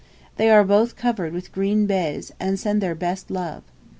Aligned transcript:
They 0.37 0.49
are 0.49 0.63
both 0.63 0.95
covered 0.95 1.31
with 1.31 1.51
green 1.51 1.85
baize, 1.85 2.31
and 2.39 2.59
send 2.59 2.81
their 2.81 2.95
best 2.95 3.29
love. 3.29 3.61